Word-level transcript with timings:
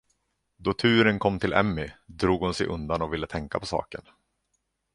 Då 0.57 0.73
turen 0.73 1.19
kom 1.19 1.39
till 1.39 1.53
Emmy, 1.53 1.91
drog 2.05 2.41
hon 2.41 2.53
sig 2.53 2.67
undan 2.67 3.01
och 3.01 3.13
ville 3.13 3.27
tänka 3.27 3.59
på 3.59 3.65
saken. 3.65 4.01